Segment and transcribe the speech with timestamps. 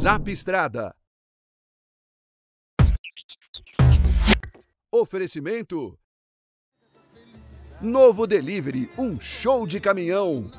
[0.00, 0.94] Zap Estrada.
[4.90, 5.94] Oferecimento.
[7.82, 10.50] Novo Delivery, um show de caminhão.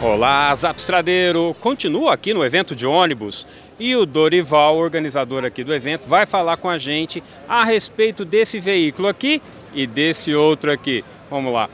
[0.00, 1.52] Olá, Zapstradeiro!
[1.60, 3.46] Continua aqui no evento de ônibus
[3.78, 8.58] e o Dorival, organizador aqui do evento, vai falar com a gente a respeito desse
[8.58, 9.42] veículo aqui
[9.74, 11.04] e desse outro aqui.
[11.28, 11.68] Vamos lá.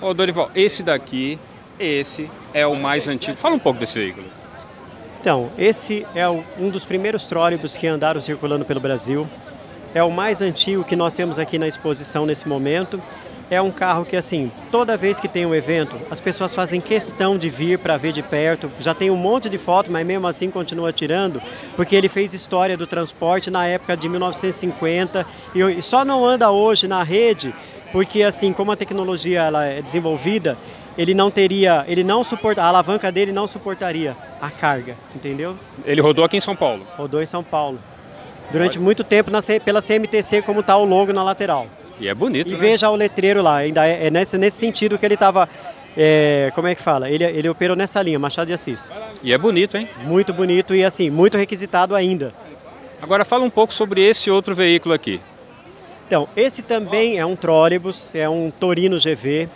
[0.00, 1.36] Ô Dorival, esse daqui,
[1.78, 3.36] esse é o mais antigo.
[3.36, 4.26] Fala um pouco desse veículo.
[5.20, 9.28] Então, esse é um dos primeiros trólebus que andaram circulando pelo Brasil.
[9.94, 13.02] É o mais antigo que nós temos aqui na exposição nesse momento
[13.50, 17.38] é um carro que, assim, toda vez que tem um evento, as pessoas fazem questão
[17.38, 18.70] de vir para ver de perto.
[18.80, 21.40] Já tem um monte de foto, mas mesmo assim continua tirando,
[21.76, 26.88] porque ele fez história do transporte na época de 1950 e só não anda hoje
[26.88, 27.54] na rede
[27.92, 30.58] porque, assim, como a tecnologia ela é desenvolvida,
[30.96, 35.56] ele não teria, ele não suporta, a alavanca dele não suportaria a carga, entendeu?
[35.84, 36.86] Ele rodou aqui em São Paulo?
[36.96, 37.78] Rodou em São Paulo.
[38.50, 41.66] Durante muito tempo na, pela CMTC, como está o logo na lateral.
[41.98, 42.58] E é bonito, E né?
[42.58, 45.48] veja o letreiro lá, ainda é, é nesse, nesse sentido que ele estava.
[45.96, 47.10] É, como é que fala?
[47.10, 48.90] Ele, ele operou nessa linha, Machado de Assis.
[49.22, 49.88] E é bonito, hein?
[50.04, 52.34] Muito bonito e assim, muito requisitado ainda.
[53.00, 55.20] Agora fala um pouco sobre esse outro veículo aqui.
[56.06, 59.48] Então, esse também é um trólebus, é um Torino GV.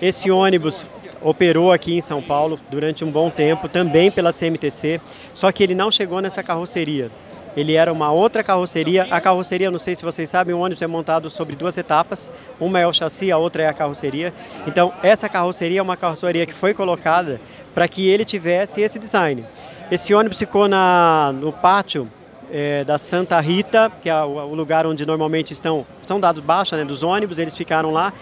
[0.00, 0.84] Esse ônibus
[1.22, 5.00] operou aqui em São Paulo durante um bom tempo, também pela CMTC,
[5.34, 7.10] só que ele não chegou nessa carroceria.
[7.56, 9.06] Ele era uma outra carroceria.
[9.10, 12.30] A carroceria, não sei se vocês sabem, o ônibus é montado sobre duas etapas.
[12.60, 14.32] Uma é o chassi, a outra é a carroceria.
[14.66, 17.40] Então, essa carroceria é uma carroceria que foi colocada
[17.74, 19.42] para que ele tivesse esse design.
[19.90, 22.06] Esse ônibus ficou na, no pátio
[22.50, 26.84] é, da Santa Rita, que é o, lugar onde normalmente estão são dados baixa né,
[26.84, 28.12] dos ônibus, eles ficaram lá.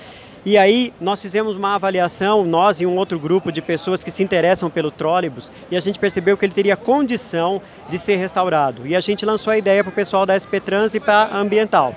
[0.46, 4.22] E aí nós fizemos uma avaliação, nós e um outro grupo de pessoas que se
[4.22, 8.86] interessam pelo trólebus, e a gente percebeu que ele teria condição de ser restaurado.
[8.86, 11.38] E a gente lançou a ideia para o pessoal da SP Trans e para a
[11.38, 11.94] Ambiental.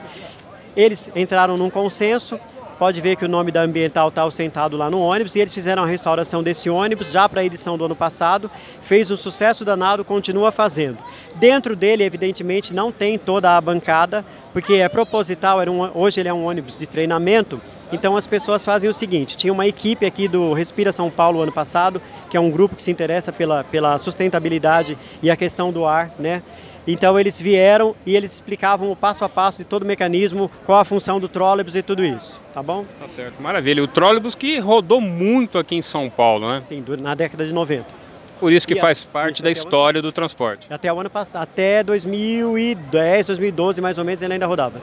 [0.77, 2.39] Eles entraram num consenso,
[2.79, 5.83] pode ver que o nome da Ambiental está sentado lá no ônibus, e eles fizeram
[5.83, 8.49] a restauração desse ônibus já para a edição do ano passado,
[8.81, 10.97] fez um sucesso danado, continua fazendo.
[11.35, 16.29] Dentro dele, evidentemente, não tem toda a bancada, porque é proposital, era um, hoje ele
[16.29, 17.59] é um ônibus de treinamento,
[17.91, 21.51] então as pessoas fazem o seguinte: tinha uma equipe aqui do Respira São Paulo ano
[21.51, 25.85] passado, que é um grupo que se interessa pela, pela sustentabilidade e a questão do
[25.85, 26.41] ar, né?
[26.87, 30.79] Então eles vieram e eles explicavam o passo a passo de todo o mecanismo, qual
[30.79, 32.85] a função do trólebus e tudo isso, tá bom?
[32.97, 33.83] Tá certo, maravilha.
[33.83, 36.61] O trólebus que rodou muito aqui em São Paulo, né?
[36.61, 38.07] Sim, na década de 90.
[38.39, 40.67] Por isso que E faz parte da história do transporte.
[40.69, 44.79] Até o ano passado, até 2010, 2012 mais ou menos, ele ainda rodava.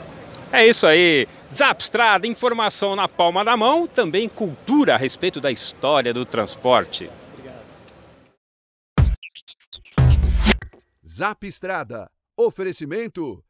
[0.53, 1.27] É isso aí.
[1.53, 7.11] Zapstrada, informação na palma da mão, também cultura a respeito da história do transporte.
[11.07, 12.11] Zap Estrada.
[12.37, 13.45] Oferecimento.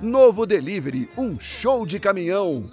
[0.00, 2.70] Novo Delivery, um show de caminhão.